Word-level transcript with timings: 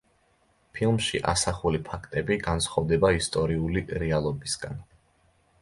ფილმში 0.77 1.21
ასახული 1.33 1.81
ფაქტები 1.89 2.37
განსხვავდება 2.47 3.13
ისტორიული 3.21 3.85
რეალობისგან. 4.05 4.83